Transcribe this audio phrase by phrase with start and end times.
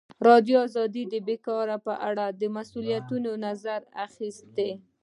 [0.03, 0.21] ازادي
[1.03, 4.71] راډیو د بیکاري په اړه د مسؤلینو نظرونه اخیستي.